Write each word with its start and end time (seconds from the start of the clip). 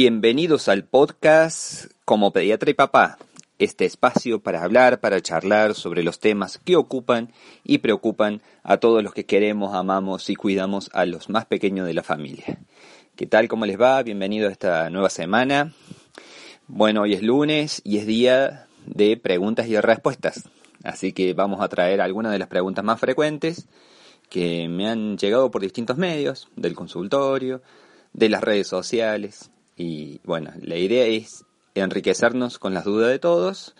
Bienvenidos 0.00 0.68
al 0.68 0.84
podcast 0.84 1.86
Como 2.04 2.32
Pediatra 2.32 2.70
y 2.70 2.74
Papá, 2.74 3.18
este 3.58 3.84
espacio 3.84 4.40
para 4.40 4.62
hablar, 4.62 5.00
para 5.00 5.20
charlar 5.20 5.74
sobre 5.74 6.04
los 6.04 6.20
temas 6.20 6.58
que 6.58 6.76
ocupan 6.76 7.32
y 7.64 7.78
preocupan 7.78 8.40
a 8.62 8.76
todos 8.76 9.02
los 9.02 9.12
que 9.12 9.26
queremos, 9.26 9.74
amamos 9.74 10.30
y 10.30 10.36
cuidamos 10.36 10.88
a 10.92 11.04
los 11.04 11.28
más 11.28 11.46
pequeños 11.46 11.84
de 11.84 11.94
la 11.94 12.04
familia. 12.04 12.60
¿Qué 13.16 13.26
tal? 13.26 13.48
¿Cómo 13.48 13.66
les 13.66 13.76
va? 13.76 14.00
Bienvenido 14.04 14.48
a 14.48 14.52
esta 14.52 14.88
nueva 14.88 15.10
semana. 15.10 15.72
Bueno, 16.68 17.02
hoy 17.02 17.14
es 17.14 17.22
lunes 17.24 17.82
y 17.82 17.98
es 17.98 18.06
día 18.06 18.68
de 18.86 19.16
preguntas 19.16 19.66
y 19.66 19.80
respuestas. 19.80 20.48
Así 20.84 21.12
que 21.12 21.34
vamos 21.34 21.60
a 21.60 21.68
traer 21.68 22.00
algunas 22.00 22.30
de 22.30 22.38
las 22.38 22.46
preguntas 22.46 22.84
más 22.84 23.00
frecuentes 23.00 23.66
que 24.30 24.68
me 24.68 24.88
han 24.88 25.18
llegado 25.18 25.50
por 25.50 25.60
distintos 25.60 25.96
medios, 25.96 26.48
del 26.54 26.76
consultorio, 26.76 27.62
de 28.12 28.28
las 28.28 28.44
redes 28.44 28.68
sociales, 28.68 29.50
y 29.78 30.20
bueno, 30.24 30.50
la 30.60 30.76
idea 30.76 31.06
es 31.06 31.44
enriquecernos 31.74 32.58
con 32.58 32.74
las 32.74 32.84
dudas 32.84 33.10
de 33.10 33.20
todos, 33.20 33.76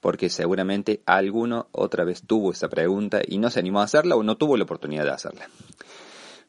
porque 0.00 0.30
seguramente 0.30 1.02
alguno 1.04 1.66
otra 1.72 2.04
vez 2.04 2.22
tuvo 2.22 2.52
esa 2.52 2.68
pregunta 2.68 3.20
y 3.26 3.38
no 3.38 3.50
se 3.50 3.58
animó 3.58 3.80
a 3.80 3.84
hacerla 3.84 4.14
o 4.14 4.22
no 4.22 4.36
tuvo 4.36 4.56
la 4.56 4.62
oportunidad 4.62 5.04
de 5.04 5.10
hacerla. 5.10 5.48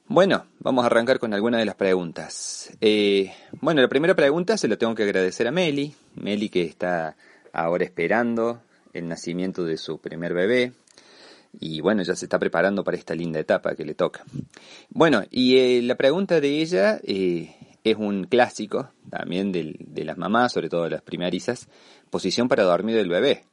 Bueno, 0.08 0.46
vamos 0.60 0.84
a 0.84 0.88
arrancar 0.88 1.20
con 1.20 1.34
algunas 1.34 1.60
de 1.60 1.66
las 1.66 1.76
preguntas. 1.76 2.72
Eh, 2.80 3.34
bueno, 3.60 3.82
la 3.82 3.88
primera 3.88 4.16
pregunta 4.16 4.56
se 4.58 4.68
la 4.68 4.78
tengo 4.78 4.94
que 4.94 5.04
agradecer 5.04 5.48
a 5.48 5.52
Meli, 5.52 5.96
Meli 6.16 6.50
que 6.50 6.64
está 6.64 7.16
ahora 7.54 7.84
esperando 7.84 8.62
el 8.94 9.08
nacimiento 9.08 9.64
de 9.64 9.78
su 9.78 9.98
primer 9.98 10.34
bebé 10.34 10.74
y 11.60 11.82
bueno, 11.82 12.04
ya 12.04 12.16
se 12.16 12.26
está 12.26 12.40
preparando 12.40 12.84
para 12.84 12.98
esta 12.98 13.16
linda 13.16 13.40
etapa 13.40 13.76
que 13.76 13.84
le 13.84 13.96
toca. 13.96 14.24
Bueno, 14.90 15.24
y 15.32 15.58
eh, 15.58 15.82
la 15.82 15.96
pregunta 15.96 16.40
de 16.40 16.62
ella 16.62 17.00
eh, 17.04 17.56
es 17.84 17.96
un 17.98 18.26
clásico 18.26 18.90
también 19.10 19.52
de, 19.52 19.76
de 19.80 20.06
las 20.06 20.18
mamás, 20.18 20.54
sobre 20.54 20.70
todo 20.70 20.90
las 20.90 21.02
primerizas, 21.02 21.68
posición 22.10 22.48
para 22.48 22.64
dormir 22.64 22.96
del 22.96 23.10
bebé. 23.10 23.44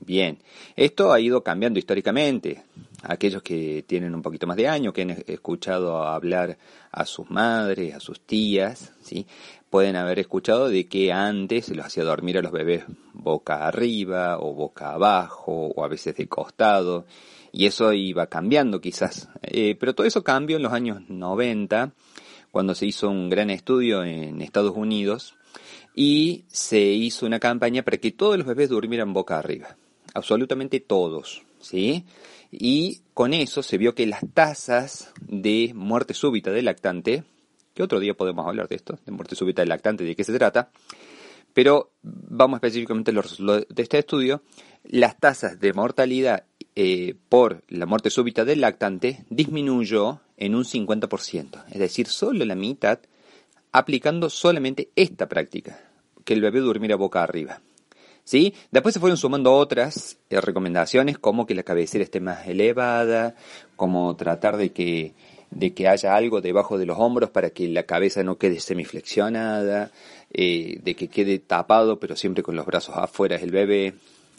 Bien, 0.00 0.38
esto 0.76 1.12
ha 1.12 1.20
ido 1.20 1.42
cambiando 1.42 1.78
históricamente. 1.78 2.64
Aquellos 3.02 3.42
que 3.42 3.84
tienen 3.86 4.14
un 4.14 4.22
poquito 4.22 4.46
más 4.46 4.56
de 4.56 4.68
años, 4.68 4.92
que 4.92 5.02
han 5.02 5.10
escuchado 5.10 6.02
hablar 6.02 6.58
a 6.90 7.04
sus 7.04 7.30
madres, 7.30 7.94
a 7.94 8.00
sus 8.00 8.20
tías, 8.20 8.92
¿sí? 9.02 9.26
pueden 9.74 9.96
haber 9.96 10.20
escuchado 10.20 10.68
de 10.68 10.86
que 10.86 11.12
antes 11.12 11.66
se 11.66 11.74
los 11.74 11.86
hacía 11.86 12.04
dormir 12.04 12.38
a 12.38 12.42
los 12.42 12.52
bebés 12.52 12.84
boca 13.12 13.66
arriba 13.66 14.38
o 14.38 14.54
boca 14.54 14.92
abajo 14.92 15.66
o 15.74 15.84
a 15.84 15.88
veces 15.88 16.14
de 16.16 16.28
costado 16.28 17.06
y 17.50 17.66
eso 17.66 17.92
iba 17.92 18.26
cambiando 18.28 18.80
quizás. 18.80 19.28
Eh, 19.42 19.76
pero 19.78 19.94
todo 19.94 20.06
eso 20.06 20.22
cambió 20.22 20.58
en 20.58 20.62
los 20.62 20.72
años 20.72 21.00
90 21.08 21.92
cuando 22.54 22.76
se 22.76 22.86
hizo 22.86 23.10
un 23.10 23.30
gran 23.30 23.50
estudio 23.50 24.04
en 24.04 24.40
Estados 24.40 24.76
Unidos 24.76 25.34
y 25.92 26.44
se 26.46 26.78
hizo 26.78 27.26
una 27.26 27.40
campaña 27.40 27.82
para 27.82 27.96
que 27.96 28.12
todos 28.12 28.38
los 28.38 28.46
bebés 28.46 28.68
durmieran 28.68 29.12
boca 29.12 29.40
arriba, 29.40 29.76
absolutamente 30.14 30.78
todos, 30.78 31.42
¿sí? 31.58 32.04
Y 32.52 33.00
con 33.12 33.34
eso 33.34 33.64
se 33.64 33.76
vio 33.76 33.96
que 33.96 34.06
las 34.06 34.20
tasas 34.34 35.12
de 35.20 35.72
muerte 35.74 36.14
súbita 36.14 36.52
del 36.52 36.66
lactante, 36.66 37.24
que 37.74 37.82
otro 37.82 37.98
día 37.98 38.14
podemos 38.14 38.46
hablar 38.46 38.68
de 38.68 38.76
esto, 38.76 39.00
de 39.04 39.10
muerte 39.10 39.34
súbita 39.34 39.62
del 39.62 39.70
lactante, 39.70 40.04
de 40.04 40.14
qué 40.14 40.22
se 40.22 40.38
trata, 40.38 40.70
pero 41.54 41.90
vamos 42.02 42.58
específicamente 42.58 43.10
a 43.10 43.14
los 43.14 43.38
de 43.38 43.82
este 43.82 43.98
estudio, 43.98 44.42
las 44.84 45.18
tasas 45.18 45.58
de 45.58 45.72
mortalidad 45.72 46.44
eh, 46.76 47.14
por 47.28 47.62
la 47.68 47.86
muerte 47.86 48.10
súbita 48.10 48.44
del 48.44 48.60
lactante 48.60 49.24
disminuyó 49.30 50.20
en 50.36 50.54
un 50.56 50.64
50%, 50.64 51.64
es 51.70 51.78
decir, 51.78 52.08
solo 52.08 52.44
la 52.44 52.56
mitad, 52.56 52.98
aplicando 53.70 54.28
solamente 54.28 54.88
esta 54.96 55.28
práctica, 55.28 55.80
que 56.24 56.34
el 56.34 56.40
bebé 56.40 56.60
durmiera 56.60 56.96
boca 56.96 57.22
arriba. 57.22 57.60
¿Sí? 58.24 58.54
Después 58.70 58.94
se 58.94 59.00
fueron 59.00 59.18
sumando 59.18 59.54
otras 59.54 60.16
eh, 60.30 60.40
recomendaciones, 60.40 61.18
como 61.18 61.46
que 61.46 61.54
la 61.54 61.62
cabecera 61.62 62.02
esté 62.02 62.20
más 62.20 62.46
elevada, 62.48 63.36
como 63.76 64.16
tratar 64.16 64.56
de 64.56 64.72
que, 64.72 65.12
de 65.50 65.74
que 65.74 65.88
haya 65.88 66.16
algo 66.16 66.40
debajo 66.40 66.78
de 66.78 66.86
los 66.86 66.98
hombros 66.98 67.30
para 67.30 67.50
que 67.50 67.68
la 67.68 67.82
cabeza 67.82 68.24
no 68.24 68.38
quede 68.38 68.60
semiflexionada, 68.60 69.90
eh, 70.32 70.80
de 70.82 70.96
que 70.96 71.08
quede 71.08 71.38
tapado 71.38 72.00
pero 72.00 72.16
siempre 72.16 72.42
con 72.42 72.56
los 72.56 72.64
brazos 72.64 72.96
afuera 72.96 73.36
el 73.36 73.50
bebé, 73.50 73.94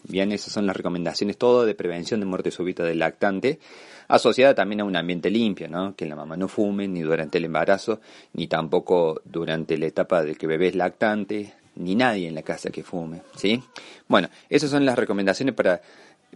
Bien, 0.08 0.32
esas 0.32 0.54
son 0.54 0.68
las 0.68 0.76
recomendaciones 0.76 1.38
todo 1.38 1.66
de 1.66 1.74
prevención 1.74 2.20
de 2.20 2.26
muerte 2.28 2.52
súbita 2.52 2.84
del 2.84 3.00
lactante, 3.00 3.60
asociada 4.08 4.54
también 4.54 4.82
a 4.82 4.84
un 4.84 4.96
ambiente 4.96 5.32
limpio, 5.32 5.68
¿no? 5.68 5.96
Que 5.96 6.06
la 6.06 6.16
mamá 6.16 6.38
no 6.38 6.48
fume 6.48 6.88
ni 6.88 7.02
durante 7.02 7.40
el 7.40 7.46
embarazo, 7.46 8.00
ni 8.34 8.48
tampoco 8.48 9.22
durante 9.26 9.78
la 9.78 9.88
etapa 9.88 10.24
de 10.24 10.36
que 10.36 10.46
bebé 10.46 10.68
es 10.68 10.76
lactante, 10.76 11.54
ni 11.76 11.96
nadie 11.96 12.28
en 12.28 12.36
la 12.36 12.44
casa 12.44 12.70
que 12.70 12.84
fume, 12.84 13.22
¿sí? 13.36 13.62
Bueno, 14.08 14.30
esas 14.50 14.70
son 14.70 14.86
las 14.86 14.98
recomendaciones 14.98 15.56
para 15.56 15.82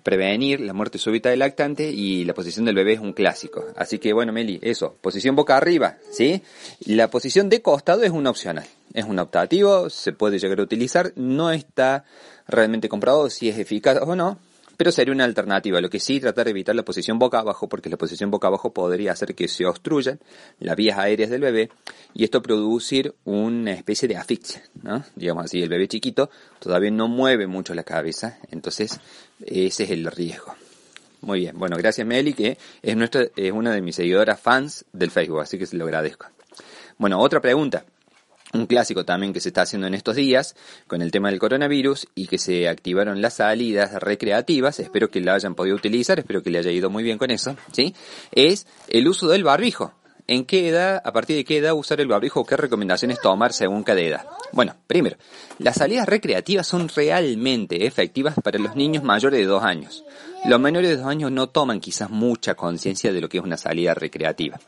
prevenir 0.04 0.60
la 0.62 0.74
muerte 0.74 0.98
súbita 0.98 1.30
del 1.30 1.40
lactante 1.40 1.90
y 1.90 2.26
la 2.26 2.34
posición 2.34 2.66
del 2.66 2.76
bebé 2.76 2.94
es 2.94 3.00
un 3.00 3.14
clásico. 3.14 3.66
Así 3.76 4.00
que 4.00 4.14
bueno, 4.14 4.34
Meli, 4.34 4.60
eso, 4.62 4.96
posición 5.02 5.36
boca 5.36 5.58
arriba, 5.58 5.98
¿sí? 6.12 6.42
La 6.86 7.10
posición 7.10 7.50
de 7.50 7.62
costado 7.62 8.04
es 8.04 8.12
un 8.12 8.28
opcional, 8.28 8.66
es 8.94 9.06
un 9.06 9.20
optativo, 9.20 9.90
se 9.90 10.14
puede 10.14 10.40
llegar 10.40 10.60
a 10.60 10.64
utilizar, 10.64 11.14
no 11.16 11.52
está 11.52 12.06
realmente 12.48 12.90
comprobado 12.90 13.30
si 13.30 13.50
es 13.50 13.58
eficaz 13.58 14.00
o 14.02 14.16
no, 14.16 14.40
pero 14.80 14.94
sería 14.94 15.14
una 15.14 15.26
alternativa. 15.26 15.82
Lo 15.82 15.90
que 15.90 16.00
sí, 16.00 16.22
tratar 16.22 16.46
de 16.46 16.52
evitar 16.52 16.74
la 16.74 16.84
posición 16.84 17.20
boca 17.20 17.40
abajo, 17.40 17.68
porque 17.68 17.90
la 17.90 17.98
posición 17.98 18.32
boca 18.32 18.48
abajo 18.48 18.72
podría 18.72 19.12
hacer 19.12 19.36
que 19.36 19.50
se 19.50 19.66
obstruyan 19.66 20.22
las 20.62 20.78
vías 20.78 20.98
aéreas 20.98 21.30
del 21.30 21.42
bebé 21.42 21.70
y 22.14 22.24
esto 22.24 22.42
producir 22.42 23.14
una 23.26 23.74
especie 23.74 24.08
de 24.08 24.16
asfixia, 24.16 24.64
¿no? 24.82 25.04
Digamos 25.18 25.44
así, 25.44 25.62
el 25.62 25.68
bebé 25.68 25.90
chiquito 25.90 26.30
todavía 26.60 26.92
no 26.92 27.10
mueve 27.10 27.46
mucho 27.46 27.74
la 27.74 27.84
cabeza, 27.84 28.40
entonces 28.52 29.02
ese 29.46 29.84
es 29.84 29.92
el 29.92 30.06
riesgo. 30.06 30.56
Muy 31.20 31.42
bien, 31.42 31.60
bueno, 31.60 31.76
gracias 31.76 32.08
Meli, 32.08 32.32
que 32.32 32.58
es, 32.82 32.96
nuestra, 32.96 33.26
es 33.36 33.52
una 33.52 33.74
de 33.74 33.82
mis 33.82 33.98
seguidoras 33.98 34.40
fans 34.40 34.86
del 34.94 35.12
Facebook, 35.12 35.42
así 35.42 35.58
que 35.58 35.66
se 35.66 35.76
lo 35.76 35.84
agradezco. 35.84 36.28
Bueno, 36.98 37.20
otra 37.20 37.42
pregunta 37.42 37.84
un 38.54 38.66
clásico 38.66 39.06
también 39.06 39.34
que 39.34 39.42
se 39.42 39.50
está 39.50 39.62
haciendo 39.62 39.88
en 39.88 39.94
estos 39.94 40.16
días 40.16 40.56
con 40.88 41.02
el 41.02 41.12
tema 41.12 41.30
del 41.30 41.40
coronavirus 41.40 42.08
y 42.16 42.28
que 42.28 42.38
se 42.38 42.68
activaron 42.68 43.22
las 43.22 43.36
salidas 43.36 43.94
recreativas, 44.02 44.80
espero 44.80 45.10
que 45.10 45.22
la 45.22 45.36
hayan 45.36 45.56
podido 45.56 45.76
utilizar, 45.76 46.20
espero 46.20 46.42
que 46.42 46.50
le 46.50 46.60
haya 46.60 46.72
ido 46.72 46.90
muy 46.90 47.04
bien 47.04 47.18
con 47.18 47.32
eso, 47.32 47.56
¿sí? 47.72 47.94
Es 48.32 48.68
el 48.88 49.08
uso 49.08 49.28
del 49.28 49.44
barbijo. 49.44 49.94
¿En 50.28 50.46
qué 50.46 50.70
edad, 50.70 51.02
a 51.04 51.12
partir 51.12 51.38
de 51.38 51.44
qué 51.44 51.58
edad 51.58 51.74
usar 51.74 52.00
el 52.02 52.08
barbijo 52.08 52.46
qué 52.46 52.56
recomendaciones 52.56 53.20
tomar 53.20 53.52
según 53.52 53.82
cada 53.82 54.00
edad? 54.00 54.28
Bueno, 54.52 54.76
primero, 54.86 55.18
las 55.58 55.78
salidas 55.78 56.08
recreativas 56.08 56.68
son 56.68 56.88
realmente 56.88 57.88
efectivas 57.88 58.36
para 58.44 58.60
los 58.60 58.76
niños 58.76 59.04
mayores 59.04 59.40
de 59.40 59.48
dos 59.48 59.64
años. 59.64 60.04
Los 60.46 60.60
menores 60.60 60.90
de 60.90 60.98
dos 60.98 61.06
años 61.06 61.32
no 61.32 61.48
toman 61.48 61.80
quizás 61.80 62.10
mucha 62.10 62.56
conciencia 62.56 63.12
de 63.12 63.22
lo 63.22 63.30
que 63.30 63.38
es 63.38 63.44
una 63.44 63.58
salida 63.58 63.94
recreativa. 63.94 64.60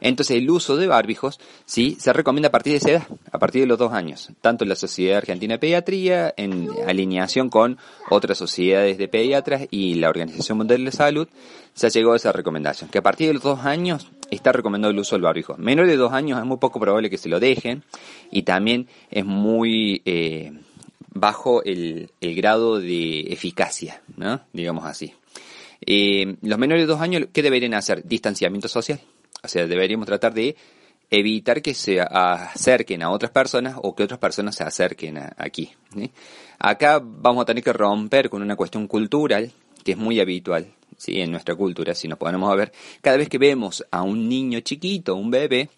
Entonces 0.00 0.38
el 0.38 0.50
uso 0.50 0.76
de 0.76 0.86
barbijos, 0.86 1.38
sí, 1.66 1.96
se 2.00 2.12
recomienda 2.12 2.48
a 2.48 2.52
partir 2.52 2.72
de 2.72 2.78
esa 2.78 2.90
edad, 2.90 3.06
a 3.30 3.38
partir 3.38 3.60
de 3.60 3.66
los 3.66 3.78
dos 3.78 3.92
años. 3.92 4.30
Tanto 4.40 4.64
la 4.64 4.74
Sociedad 4.74 5.18
Argentina 5.18 5.54
de 5.54 5.58
Pediatría, 5.58 6.34
en 6.36 6.68
alineación 6.86 7.50
con 7.50 7.78
otras 8.08 8.38
sociedades 8.38 8.96
de 8.98 9.08
pediatras 9.08 9.66
y 9.70 9.94
la 9.94 10.08
Organización 10.08 10.58
Mundial 10.58 10.84
de 10.84 10.92
Salud, 10.92 11.28
se 11.74 11.90
llegado 11.90 12.14
a 12.14 12.16
esa 12.16 12.32
recomendación, 12.32 12.90
que 12.90 12.98
a 12.98 13.02
partir 13.02 13.28
de 13.28 13.34
los 13.34 13.42
dos 13.42 13.60
años 13.60 14.10
está 14.30 14.52
recomendado 14.52 14.92
el 14.92 14.98
uso 14.98 15.16
del 15.16 15.22
barbijo. 15.22 15.56
Menores 15.56 15.90
de 15.90 15.96
dos 15.96 16.12
años 16.12 16.38
es 16.38 16.44
muy 16.44 16.58
poco 16.58 16.80
probable 16.80 17.10
que 17.10 17.18
se 17.18 17.28
lo 17.28 17.40
dejen 17.40 17.84
y 18.30 18.42
también 18.42 18.88
es 19.10 19.24
muy 19.24 20.02
eh, 20.04 20.52
bajo 21.12 21.62
el, 21.64 22.10
grado 22.20 22.78
de 22.80 23.32
eficacia, 23.32 24.02
¿no? 24.16 24.40
digamos 24.52 24.84
así. 24.84 25.14
Eh, 25.84 26.36
los 26.42 26.58
menores 26.58 26.82
de 26.82 26.86
dos 26.86 27.00
años, 27.00 27.28
¿qué 27.32 27.42
deberían 27.42 27.74
hacer? 27.74 28.06
Distanciamiento 28.06 28.68
social. 28.68 29.00
O 29.42 29.48
sea, 29.48 29.66
deberíamos 29.66 30.06
tratar 30.06 30.34
de 30.34 30.56
evitar 31.10 31.60
que 31.60 31.74
se 31.74 32.00
acerquen 32.00 33.02
a 33.02 33.10
otras 33.10 33.32
personas 33.32 33.76
o 33.82 33.94
que 33.94 34.04
otras 34.04 34.20
personas 34.20 34.54
se 34.54 34.62
acerquen 34.62 35.18
aquí. 35.36 35.70
Acá 36.58 37.00
vamos 37.02 37.42
a 37.42 37.46
tener 37.46 37.64
que 37.64 37.72
romper 37.72 38.30
con 38.30 38.42
una 38.42 38.56
cuestión 38.56 38.86
cultural 38.86 39.50
que 39.82 39.92
es 39.92 39.98
muy 39.98 40.20
habitual 40.20 40.72
¿sí? 40.96 41.20
en 41.20 41.30
nuestra 41.30 41.54
cultura, 41.54 41.94
si 41.94 42.06
nos 42.06 42.18
ponemos 42.18 42.52
a 42.52 42.54
ver, 42.54 42.72
cada 43.00 43.16
vez 43.16 43.28
que 43.28 43.38
vemos 43.38 43.84
a 43.90 44.02
un 44.02 44.28
niño 44.28 44.60
chiquito, 44.60 45.16
un 45.16 45.30
bebé, 45.30 45.70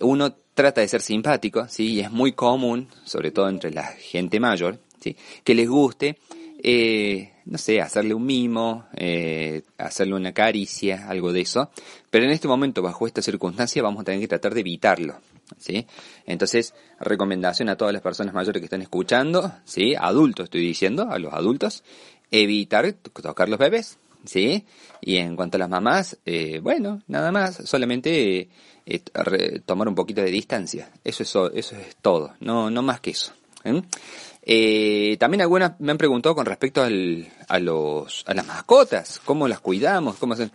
uno 0.00 0.34
trata 0.54 0.80
de 0.80 0.88
ser 0.88 1.02
simpático, 1.02 1.68
¿sí? 1.68 1.94
y 1.94 2.00
es 2.00 2.10
muy 2.10 2.32
común, 2.32 2.88
sobre 3.04 3.30
todo 3.30 3.48
entre 3.48 3.70
la 3.70 3.84
gente 3.84 4.40
mayor, 4.40 4.78
¿sí? 5.00 5.16
que 5.42 5.54
les 5.54 5.68
guste 5.68 6.16
eh, 6.66 7.30
no 7.44 7.58
sé, 7.58 7.82
hacerle 7.82 8.14
un 8.14 8.24
mimo, 8.24 8.86
eh, 8.96 9.62
hacerle 9.76 10.14
una 10.14 10.32
caricia, 10.32 11.06
algo 11.10 11.30
de 11.30 11.42
eso. 11.42 11.70
Pero 12.08 12.24
en 12.24 12.30
este 12.30 12.48
momento, 12.48 12.80
bajo 12.80 13.06
esta 13.06 13.20
circunstancia, 13.20 13.82
vamos 13.82 14.00
a 14.00 14.04
tener 14.04 14.20
que 14.20 14.28
tratar 14.28 14.54
de 14.54 14.60
evitarlo. 14.60 15.20
¿sí? 15.58 15.86
Entonces, 16.24 16.72
recomendación 16.98 17.68
a 17.68 17.76
todas 17.76 17.92
las 17.92 18.00
personas 18.00 18.32
mayores 18.32 18.62
que 18.62 18.64
están 18.64 18.80
escuchando, 18.80 19.52
¿sí? 19.66 19.94
adultos 19.94 20.44
estoy 20.44 20.62
diciendo, 20.62 21.08
a 21.10 21.18
los 21.18 21.34
adultos, 21.34 21.84
evitar 22.30 22.90
tocar 22.94 23.50
los 23.50 23.58
bebés. 23.58 23.98
¿Sí? 24.24 24.64
Y 25.00 25.16
en 25.16 25.36
cuanto 25.36 25.56
a 25.56 25.60
las 25.60 25.68
mamás, 25.68 26.18
eh, 26.24 26.60
bueno, 26.62 27.02
nada 27.08 27.30
más, 27.32 27.56
solamente 27.64 28.48
tomar 29.64 29.88
un 29.88 29.94
poquito 29.94 30.20
de 30.20 30.30
distancia. 30.30 30.90
Eso 31.04 31.22
es, 31.22 31.30
eso 31.54 31.76
es 31.76 31.96
todo, 32.02 32.34
no, 32.40 32.70
no 32.70 32.82
más 32.82 33.00
que 33.00 33.10
eso. 33.10 33.32
Eh, 34.42 35.16
también 35.18 35.40
algunas 35.40 35.80
me 35.80 35.92
han 35.92 35.98
preguntado 35.98 36.34
con 36.34 36.44
respecto 36.44 36.82
al, 36.82 37.28
a, 37.48 37.58
los, 37.58 38.24
a 38.26 38.34
las 38.34 38.46
mascotas, 38.46 39.20
cómo 39.24 39.48
las 39.48 39.60
cuidamos, 39.60 40.16
cómo 40.16 40.34
hacen. 40.34 40.50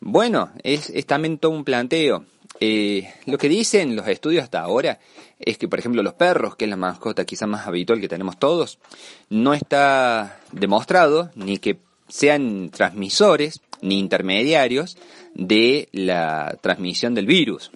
Bueno, 0.00 0.50
es, 0.62 0.90
es 0.90 1.06
también 1.06 1.38
todo 1.38 1.52
un 1.52 1.64
planteo. 1.64 2.24
Eh, 2.58 3.12
lo 3.26 3.38
que 3.38 3.48
dicen 3.48 3.96
los 3.96 4.06
estudios 4.08 4.44
hasta 4.44 4.60
ahora 4.60 4.98
es 5.38 5.58
que, 5.58 5.68
por 5.68 5.78
ejemplo, 5.78 6.02
los 6.02 6.14
perros, 6.14 6.56
que 6.56 6.64
es 6.64 6.70
la 6.70 6.76
mascota 6.76 7.24
quizá 7.24 7.46
más 7.46 7.66
habitual 7.66 8.00
que 8.00 8.08
tenemos 8.08 8.38
todos, 8.38 8.78
no 9.30 9.54
está 9.54 10.40
demostrado 10.52 11.30
ni 11.34 11.58
que 11.58 11.78
sean 12.08 12.70
transmisores 12.70 13.60
ni 13.80 13.98
intermediarios 13.98 14.96
de 15.34 15.88
la 15.92 16.56
transmisión 16.60 17.14
del 17.14 17.26
virus. 17.26 17.70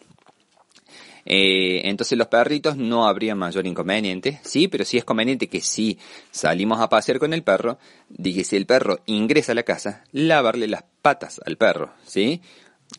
Eh, 1.29 1.89
entonces 1.89 2.17
los 2.17 2.29
perritos 2.29 2.77
no 2.77 3.09
habría 3.09 3.35
mayor 3.35 3.67
inconveniente, 3.67 4.41
sí, 4.45 4.69
pero 4.69 4.85
sí 4.85 4.97
es 4.97 5.05
conveniente 5.05 5.49
que 5.49 5.61
si 5.61 5.99
salimos 6.31 6.81
a 6.81 6.89
pasear 6.89 7.19
con 7.19 7.35
el 7.35 7.43
perro, 7.43 7.79
dije 8.09 8.45
si 8.45 8.55
el 8.55 8.65
perro 8.65 9.01
ingresa 9.07 9.51
a 9.51 9.57
la 9.57 9.65
casa, 9.65 10.05
lavarle 10.13 10.69
las 10.69 10.85
patas 11.03 11.41
al 11.45 11.57
perro, 11.57 11.93
¿sí? 12.07 12.41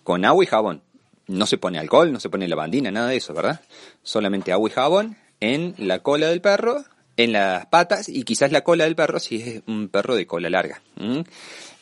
Con 0.03 0.25
agua 0.25 0.44
y 0.44 0.47
jabón. 0.47 0.81
No 1.27 1.45
se 1.45 1.57
pone 1.57 1.79
alcohol, 1.79 2.12
no 2.12 2.19
se 2.19 2.29
pone 2.29 2.47
lavandina, 2.47 2.91
nada 2.91 3.07
de 3.07 3.18
eso, 3.18 3.33
¿verdad? 3.33 3.62
Solamente 4.03 4.51
agua 4.51 4.69
y 4.69 4.74
jabón 4.74 5.18
en 5.39 5.75
la 5.77 6.00
cola 6.00 6.27
del 6.27 6.41
perro, 6.41 6.83
en 7.17 7.33
las 7.33 7.65
patas 7.65 8.07
y 8.07 8.23
quizás 8.23 8.51
la 8.51 8.63
cola 8.63 8.85
del 8.85 8.95
perro 8.95 9.19
si 9.19 9.41
es 9.41 9.61
un 9.67 9.89
perro 9.89 10.15
de 10.15 10.27
cola 10.27 10.49
larga. 10.49 10.81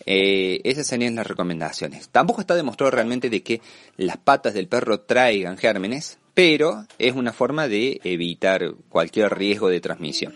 Eh, 0.06 0.62
esas 0.64 0.88
serían 0.88 1.16
las 1.16 1.28
recomendaciones. 1.28 2.10
Tampoco 2.10 2.42
está 2.42 2.56
demostrado 2.56 2.92
realmente 2.92 3.30
de 3.30 3.44
que 3.44 3.62
las 3.98 4.18
patas 4.18 4.54
del 4.54 4.68
perro 4.68 5.02
traigan 5.02 5.58
gérmenes, 5.58 6.18
pero 6.34 6.86
es 6.98 7.14
una 7.14 7.34
forma 7.34 7.68
de 7.68 8.00
evitar 8.04 8.74
cualquier 8.90 9.38
riesgo 9.38 9.70
de 9.70 9.82
transmisión. 9.82 10.34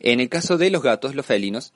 En 0.00 0.20
el 0.20 0.28
caso 0.28 0.58
de 0.58 0.70
los 0.70 0.82
gatos, 0.82 1.14
los 1.14 1.26
felinos, 1.26 1.72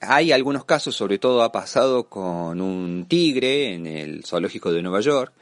hay 0.00 0.32
algunos 0.32 0.64
casos, 0.64 0.94
sobre 0.94 1.18
todo 1.18 1.42
ha 1.42 1.52
pasado 1.52 2.04
con 2.04 2.60
un 2.60 3.06
tigre 3.08 3.74
en 3.74 3.86
el 3.86 4.24
zoológico 4.24 4.72
de 4.72 4.82
Nueva 4.82 5.00
York, 5.00 5.32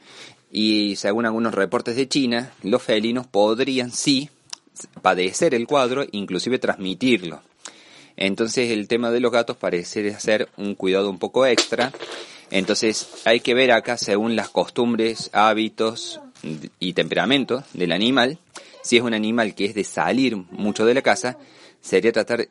y 0.51 0.95
según 0.95 1.25
algunos 1.25 1.53
reportes 1.53 1.95
de 1.95 2.07
China, 2.07 2.53
los 2.63 2.81
felinos 2.81 3.27
podrían 3.27 3.91
sí 3.91 4.29
padecer 5.01 5.53
el 5.53 5.67
cuadro, 5.67 6.05
inclusive 6.11 6.59
transmitirlo. 6.59 7.41
Entonces 8.15 8.71
el 8.71 8.87
tema 8.87 9.11
de 9.11 9.19
los 9.19 9.31
gatos 9.31 9.57
parece 9.57 10.19
ser 10.19 10.49
un 10.57 10.75
cuidado 10.75 11.09
un 11.09 11.19
poco 11.19 11.45
extra. 11.45 11.91
Entonces 12.49 13.07
hay 13.25 13.39
que 13.39 13.53
ver 13.53 13.71
acá 13.71 13.97
según 13.97 14.35
las 14.35 14.49
costumbres, 14.49 15.29
hábitos 15.33 16.19
y 16.79 16.93
temperamento 16.93 17.63
del 17.73 17.91
animal, 17.91 18.39
si 18.87 18.97
es 18.97 19.03
un 19.03 19.13
animal 19.13 19.53
que 19.53 19.65
es 19.65 19.75
de 19.75 19.83
salir 19.83 20.37
mucho 20.37 20.85
de 20.85 20.93
la 20.93 21.01
casa, 21.01 21.37
sería 21.81 22.13
tratar, 22.13 22.47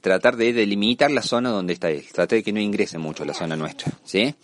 tratar 0.00 0.36
de 0.36 0.52
delimitar 0.52 1.10
la 1.10 1.22
zona 1.22 1.50
donde 1.50 1.72
está 1.72 1.90
él, 1.90 2.04
tratar 2.12 2.38
de 2.38 2.42
que 2.44 2.52
no 2.52 2.60
ingrese 2.60 2.98
mucho 2.98 3.24
la 3.24 3.34
zona 3.34 3.56
nuestra, 3.56 3.92
¿sí? 4.04 4.34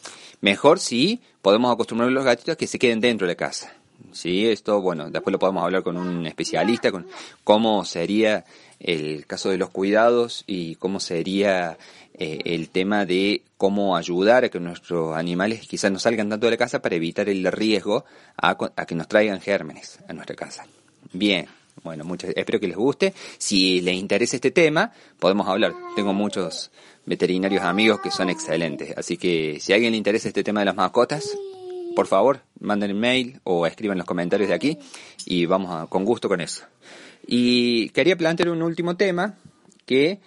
Mejor 0.41 0.81
si 0.81 1.21
podemos 1.43 1.73
acostumbrar 1.73 2.09
a 2.09 2.12
los 2.12 2.25
gatitos 2.25 2.55
a 2.55 2.56
que 2.56 2.67
se 2.67 2.79
queden 2.79 3.00
dentro 3.00 3.27
de 3.27 3.35
la 3.35 3.37
casa. 3.37 3.73
Sí, 4.12 4.46
esto, 4.46 4.81
bueno, 4.81 5.10
después 5.10 5.32
lo 5.32 5.38
podemos 5.38 5.62
hablar 5.62 5.82
con 5.82 5.96
un 5.96 6.26
especialista, 6.26 6.90
con 6.90 7.06
cómo 7.44 7.84
sería 7.84 8.44
el 8.81 9.26
caso 9.26 9.50
de 9.50 9.58
los 9.58 9.70
cuidados 9.70 10.44
y 10.46 10.76
cómo 10.76 11.00
sería 11.00 11.78
eh, 12.14 12.40
el 12.44 12.70
tema 12.70 13.04
de 13.04 13.43
cómo 13.56 13.96
ayudar 13.96 14.44
a 14.44 14.48
que 14.48 14.60
nuestros 14.60 15.16
animales 15.16 15.66
quizás 15.66 15.93
no 15.93 15.98
salgan 15.98 16.28
tanto 16.31 16.46
de 16.46 16.52
la 16.52 16.56
casa 16.56 16.81
para 16.81 16.96
evitar 16.96 17.28
el 17.28 17.50
riesgo 17.52 18.04
a, 18.37 18.56
que 18.87 18.94
nos 18.94 19.08
traigan 19.08 19.40
gérmenes 19.40 19.98
a 20.08 20.12
nuestra 20.12 20.34
casa. 20.34 20.66
Bien, 21.12 21.46
bueno, 21.82 22.04
muchas, 22.04 22.31
espero 22.34 22.58
que 22.58 22.69
les 22.69 22.76
guste. 22.76 23.12
Si 23.38 23.81
les 23.82 23.96
interesa 23.96 24.37
este 24.37 24.50
tema, 24.50 24.93
podemos 25.19 25.46
hablar. 25.46 25.75
Tengo 25.94 26.14
muchos 26.14 26.70
veterinarios 27.04 27.62
amigos 27.62 28.00
que 28.00 28.10
son 28.10 28.31
excelentes. 28.31 28.96
Así 28.96 29.16
que 29.16 29.58
si 29.60 29.72
a 29.72 29.76
alguien 29.76 29.93
le 29.93 29.98
interesa 29.98 30.28
este 30.28 30.43
tema 30.43 30.60
de 30.60 30.66
las 30.66 30.76
mascotas, 30.76 31.37
por 31.96 32.06
favor, 32.06 32.43
manden 32.60 32.93
un 32.93 33.00
mail 33.00 33.40
o 33.43 33.66
escriban 33.66 33.98
los 33.98 34.06
comentarios 34.06 34.48
de 34.48 34.54
aquí 34.54 34.78
y 35.25 35.46
vamos 35.46 35.88
con 35.88 36.04
gusto 36.04 36.28
con 36.28 36.40
eso. 36.40 36.64
Y 37.26 37.88
quería 37.88 38.16
plantear 38.16 38.50
un 38.50 38.62
último 38.62 38.96
tema 38.96 39.34
que 39.87 40.20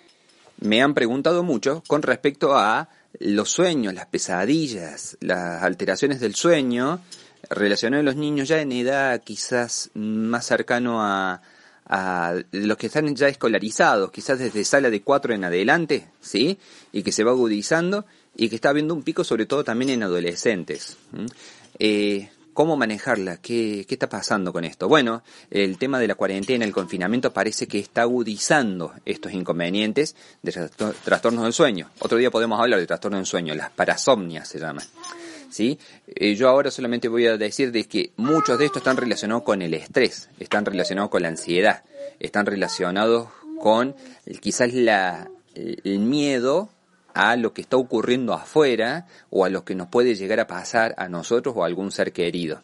me 0.60 0.82
han 0.82 0.94
preguntado 0.94 1.44
mucho 1.44 1.82
con 1.88 2.02
respecto 2.02 2.58
a 2.58 2.90
los 3.20 3.52
sueños, 3.52 3.94
las 3.94 4.08
pesadillas, 4.08 5.18
las 5.22 5.64
alteraciones 5.64 6.20
del 6.20 6.36
sueño 6.36 7.00
relacionados 7.50 8.04
a 8.04 8.06
los 8.06 8.16
niños 8.16 8.48
ya 8.48 8.60
en 8.62 8.72
edad 8.72 9.22
quizás 9.24 9.92
más 9.94 10.46
cercano 10.46 11.02
a, 11.02 11.42
los 12.52 12.78
que 12.78 12.86
están 12.88 13.16
ya 13.16 13.30
escolarizados, 13.30 14.12
quizás 14.12 14.38
desde 14.38 14.64
sala 14.64 14.92
de 14.92 15.02
cuatro 15.02 15.34
en 15.34 15.44
adelante, 15.44 16.08
¿sí? 16.22 16.60
Y 16.92 17.02
que 17.02 17.12
se 17.12 17.24
va 17.24 17.32
agudizando 17.32 18.06
y 18.36 18.48
que 18.48 18.56
está 18.56 18.70
habiendo 18.70 18.94
un 18.94 19.02
pico 19.02 19.24
sobre 19.24 19.48
todo 19.48 19.64
también 19.64 19.90
en 19.90 20.04
adolescentes. 20.04 20.98
Eh, 21.78 22.30
¿Cómo 22.60 22.76
manejarla? 22.76 23.38
¿Qué, 23.38 23.86
¿Qué, 23.88 23.96
está 23.96 24.10
pasando 24.10 24.52
con 24.52 24.66
esto? 24.66 24.90
Bueno, 24.90 25.24
el 25.50 25.78
tema 25.78 25.98
de 25.98 26.08
la 26.08 26.16
cuarentena, 26.16 26.66
el 26.66 26.74
confinamiento 26.74 27.32
parece 27.32 27.68
que 27.68 27.80
está 27.80 28.02
agudizando 28.02 28.92
estos 29.06 29.32
inconvenientes 29.32 30.14
de 30.42 30.70
trastornos 31.06 31.46
del 31.46 31.54
sueño. 31.54 31.90
Otro 32.00 32.18
día 32.18 32.30
podemos 32.30 32.60
hablar 32.60 32.82
de 32.82 32.86
trastornos 32.86 33.20
del 33.20 33.26
sueño, 33.28 33.56
las 33.56 33.70
parasomnias 33.70 34.50
se 34.50 34.60
llaman. 34.60 34.86
¿Sí? 35.50 35.80
Eh, 36.08 36.36
yo 36.36 36.50
ahora 36.50 36.70
solamente 36.70 37.08
voy 37.08 37.28
a 37.28 37.38
decir 37.38 37.72
de 37.72 37.86
que 37.86 38.12
muchos 38.18 38.60
de 38.60 38.66
estos 38.66 38.82
están 38.82 38.98
relacionados 38.98 39.44
con 39.44 39.62
el 39.62 39.74
estrés, 39.74 40.30
están 40.38 40.66
relacionados 40.66 41.12
con 41.12 41.22
la 41.22 41.30
ansiedad, 41.30 41.84
están 42.20 42.46
relacionados 42.46 43.30
con 43.62 43.96
quizás 44.42 44.74
la, 44.74 45.30
el 45.56 46.00
miedo 46.00 46.70
a 47.14 47.36
lo 47.36 47.54
que 47.54 47.62
está 47.62 47.78
ocurriendo 47.78 48.34
afuera 48.34 49.08
o 49.30 49.46
a 49.46 49.50
lo 49.50 49.66
que 49.66 49.76
nos 49.76 49.88
puede 49.88 50.16
llegar 50.16 50.40
a 50.40 50.48
pasar 50.48 50.96
a 50.98 51.08
nosotros 51.08 51.56
o 51.58 51.64
a 51.64 51.68
algún 51.68 51.92
ser 51.92 52.12
querido. 52.14 52.62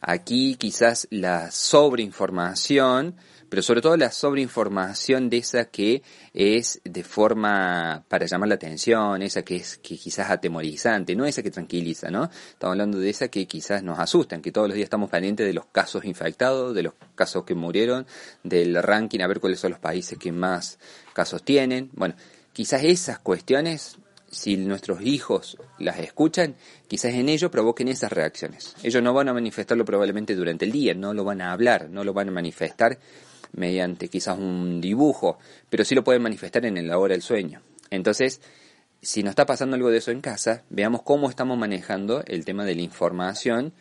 Aquí 0.00 0.56
quizás 0.56 1.08
la 1.10 1.50
sobreinformación, 1.50 3.16
pero 3.48 3.62
sobre 3.62 3.80
todo 3.80 3.96
la 3.96 4.10
sobreinformación 4.10 5.30
de 5.30 5.38
esa 5.38 5.66
que 5.66 6.02
es 6.34 6.80
de 6.84 7.02
forma 7.02 8.04
para 8.08 8.26
llamar 8.26 8.48
la 8.48 8.56
atención, 8.56 9.22
esa 9.22 9.42
que 9.42 9.56
es 9.56 9.78
que 9.78 9.96
quizás 9.96 10.30
atemorizante, 10.30 11.16
no 11.16 11.24
esa 11.24 11.42
que 11.42 11.50
tranquiliza, 11.50 12.10
¿no? 12.10 12.24
Estamos 12.24 12.72
hablando 12.72 12.98
de 12.98 13.08
esa 13.08 13.28
que 13.28 13.46
quizás 13.46 13.82
nos 13.82 13.98
asustan, 13.98 14.42
que 14.42 14.52
todos 14.52 14.68
los 14.68 14.74
días 14.74 14.86
estamos 14.86 15.10
pendientes 15.10 15.46
de 15.46 15.54
los 15.54 15.66
casos 15.66 16.04
infectados, 16.04 16.74
de 16.74 16.82
los 16.82 16.94
casos 17.14 17.44
que 17.44 17.54
murieron, 17.54 18.06
del 18.42 18.82
ranking, 18.82 19.20
a 19.20 19.26
ver 19.26 19.40
cuáles 19.40 19.60
son 19.60 19.70
los 19.70 19.80
países 19.80 20.18
que 20.18 20.32
más 20.32 20.78
casos 21.14 21.42
tienen. 21.42 21.90
Bueno, 21.94 22.14
quizás 22.56 22.84
esas 22.84 23.18
cuestiones, 23.18 23.98
si 24.30 24.56
nuestros 24.56 25.02
hijos 25.02 25.58
las 25.78 25.98
escuchan, 25.98 26.54
quizás 26.88 27.12
en 27.12 27.28
ellos 27.28 27.50
provoquen 27.50 27.88
esas 27.88 28.10
reacciones. 28.10 28.74
Ellos 28.82 29.02
no 29.02 29.12
van 29.12 29.28
a 29.28 29.34
manifestarlo 29.34 29.84
probablemente 29.84 30.34
durante 30.34 30.64
el 30.64 30.72
día, 30.72 30.94
no 30.94 31.12
lo 31.12 31.22
van 31.22 31.42
a 31.42 31.52
hablar, 31.52 31.90
no 31.90 32.02
lo 32.02 32.14
van 32.14 32.30
a 32.30 32.32
manifestar 32.32 32.98
mediante 33.52 34.08
quizás 34.08 34.38
un 34.38 34.80
dibujo, 34.80 35.38
pero 35.68 35.84
sí 35.84 35.94
lo 35.94 36.02
pueden 36.02 36.22
manifestar 36.22 36.64
en 36.64 36.88
la 36.88 36.96
hora 36.96 37.12
del 37.12 37.20
sueño. 37.20 37.60
Entonces, 37.90 38.40
si 39.02 39.22
nos 39.22 39.32
está 39.32 39.44
pasando 39.44 39.76
algo 39.76 39.90
de 39.90 39.98
eso 39.98 40.10
en 40.10 40.22
casa, 40.22 40.64
veamos 40.70 41.02
cómo 41.02 41.28
estamos 41.28 41.58
manejando 41.58 42.24
el 42.26 42.46
tema 42.46 42.64
de 42.64 42.74
la 42.74 42.80
información 42.80 43.74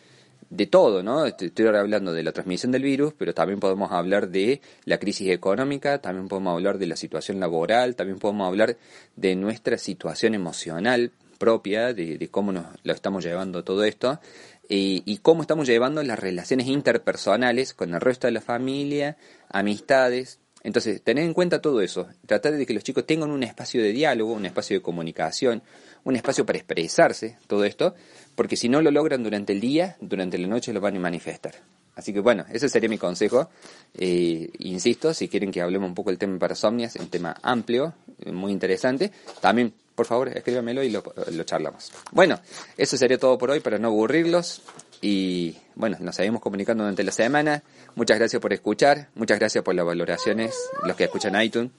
de 0.49 0.67
todo, 0.67 1.03
¿no? 1.03 1.25
Estoy 1.25 1.67
hablando 1.67 2.13
de 2.13 2.23
la 2.23 2.31
transmisión 2.31 2.71
del 2.71 2.83
virus, 2.83 3.13
pero 3.17 3.33
también 3.33 3.59
podemos 3.59 3.91
hablar 3.91 4.29
de 4.29 4.61
la 4.85 4.99
crisis 4.99 5.29
económica, 5.29 5.99
también 5.99 6.27
podemos 6.27 6.53
hablar 6.53 6.77
de 6.77 6.87
la 6.87 6.95
situación 6.95 7.39
laboral, 7.39 7.95
también 7.95 8.19
podemos 8.19 8.47
hablar 8.47 8.77
de 9.15 9.35
nuestra 9.35 9.77
situación 9.77 10.35
emocional 10.35 11.11
propia, 11.37 11.93
de, 11.93 12.27
cómo 12.31 12.51
nos 12.51 12.65
lo 12.83 12.93
estamos 12.93 13.23
llevando 13.23 13.63
todo 13.63 13.83
esto, 13.83 14.19
y 14.67 15.17
cómo 15.21 15.41
estamos 15.41 15.67
llevando 15.67 16.01
las 16.01 16.17
relaciones 16.17 16.67
interpersonales 16.67 17.73
con 17.73 17.93
el 17.93 18.01
resto 18.01 18.27
de 18.27 18.31
la 18.31 18.41
familia, 18.41 19.17
amistades, 19.49 20.39
entonces, 20.65 20.99
tener 21.03 21.23
en 21.23 21.35
cuenta 21.35 21.61
todo 21.61 21.79
eso, 21.79 22.07
tratar 22.25 22.53
de 22.53 22.65
que 22.65 22.73
los 22.73 22.83
chicos 22.83 23.05
tengan 23.05 23.29
un 23.29 23.43
espacio 23.43 23.83
de 23.83 23.91
diálogo, 23.91 24.33
un 24.33 24.47
espacio 24.47 24.75
de 24.75 24.81
comunicación, 24.81 25.61
un 26.05 26.15
espacio 26.15 26.45
para 26.45 26.57
expresarse, 26.57 27.37
todo 27.47 27.65
esto, 27.65 27.95
porque 28.35 28.55
si 28.55 28.69
no 28.69 28.81
lo 28.81 28.91
logran 28.91 29.23
durante 29.23 29.51
el 29.51 29.59
día, 29.59 29.97
durante 29.99 30.37
la 30.37 30.47
noche 30.47 30.71
lo 30.71 30.79
van 30.79 30.95
a 30.95 30.99
manifestar. 30.99 31.55
Así 31.95 32.13
que 32.13 32.19
bueno, 32.19 32.45
ese 32.51 32.69
sería 32.69 32.89
mi 32.89 32.97
consejo. 32.97 33.49
Eh, 33.93 34.49
insisto, 34.59 35.13
si 35.13 35.27
quieren 35.27 35.51
que 35.51 35.61
hablemos 35.61 35.87
un 35.87 35.95
poco 35.95 36.11
del 36.11 36.19
tema 36.19 36.33
de 36.33 36.39
parasomnias, 36.39 36.95
un 36.97 37.09
tema 37.09 37.35
amplio, 37.41 37.93
muy 38.25 38.51
interesante, 38.51 39.11
también 39.41 39.73
por 39.95 40.05
favor 40.05 40.27
escríbamelo 40.27 40.83
y 40.83 40.89
lo, 40.89 41.03
lo 41.31 41.43
charlamos. 41.43 41.91
Bueno, 42.11 42.39
eso 42.77 42.97
sería 42.97 43.17
todo 43.17 43.37
por 43.37 43.49
hoy 43.49 43.61
para 43.61 43.79
no 43.79 43.87
aburrirlos. 43.87 44.61
Y 45.01 45.57
bueno, 45.75 45.97
nos 45.99 46.15
seguimos 46.15 46.41
comunicando 46.41 46.83
durante 46.83 47.03
la 47.03 47.11
semana. 47.11 47.63
Muchas 47.95 48.17
gracias 48.17 48.41
por 48.41 48.53
escuchar, 48.53 49.09
muchas 49.15 49.39
gracias 49.39 49.63
por 49.63 49.75
las 49.75 49.85
valoraciones, 49.85 50.55
los 50.83 50.95
que 50.95 51.05
escuchan 51.05 51.41
iTunes, 51.41 51.71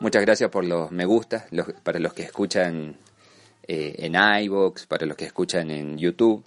muchas 0.00 0.22
gracias 0.22 0.50
por 0.50 0.64
los 0.64 0.90
me 0.90 1.06
gusta, 1.06 1.46
los, 1.50 1.72
para 1.82 1.98
los 1.98 2.12
que 2.12 2.24
escuchan 2.24 2.96
eh, 3.66 3.94
en 3.98 4.14
iVoox, 4.14 4.86
para 4.86 5.06
los 5.06 5.16
que 5.16 5.24
escuchan 5.26 5.70
en 5.70 5.98
YouTube, 5.98 6.44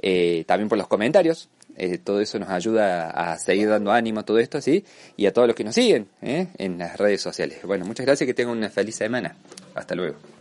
eh, 0.00 0.44
también 0.46 0.68
por 0.68 0.78
los 0.78 0.88
comentarios. 0.88 1.48
Eh, 1.76 1.98
todo 1.98 2.20
eso 2.20 2.40
nos 2.40 2.48
ayuda 2.48 3.10
a 3.10 3.38
seguir 3.38 3.68
dando 3.68 3.92
ánimo 3.92 4.20
a 4.20 4.24
todo 4.24 4.40
esto, 4.40 4.60
¿sí? 4.60 4.84
Y 5.16 5.26
a 5.26 5.32
todos 5.32 5.46
los 5.46 5.54
que 5.54 5.62
nos 5.62 5.76
siguen 5.76 6.08
en 6.20 6.78
las 6.78 6.96
redes 6.96 7.20
sociales. 7.20 7.60
Bueno, 7.62 7.84
muchas 7.84 8.04
gracias, 8.04 8.26
que 8.26 8.34
tengan 8.34 8.56
una 8.58 8.68
feliz 8.68 8.96
semana. 8.96 9.36
Hasta 9.74 9.94
luego. 9.94 10.37